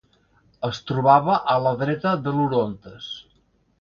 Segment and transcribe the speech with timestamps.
[0.69, 3.11] Es trobava a la dreta de l'Orontes.